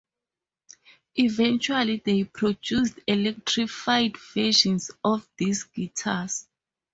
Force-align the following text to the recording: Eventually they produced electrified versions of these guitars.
Eventually 1.15 2.01
they 2.03 2.23
produced 2.23 2.97
electrified 3.05 4.17
versions 4.17 4.89
of 5.03 5.29
these 5.37 5.61
guitars. 5.61 6.47